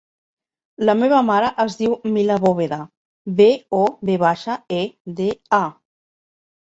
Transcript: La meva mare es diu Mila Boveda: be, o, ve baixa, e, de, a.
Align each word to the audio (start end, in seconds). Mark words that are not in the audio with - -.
La 0.89 0.93
meva 1.01 1.17
mare 1.25 1.49
es 1.63 1.75
diu 1.81 1.91
Mila 2.15 2.37
Boveda: 2.45 2.79
be, 3.41 3.47
o, 3.81 3.81
ve 4.09 4.15
baixa, 4.23 4.57
e, 4.79 4.81
de, 5.21 5.29
a. 5.59 5.61